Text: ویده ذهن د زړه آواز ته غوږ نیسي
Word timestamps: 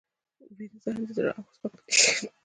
ویده 0.57 0.77
ذهن 0.83 1.01
د 1.07 1.09
زړه 1.17 1.31
آواز 1.39 1.55
ته 1.61 1.65
غوږ 1.71 1.83
نیسي 1.87 2.27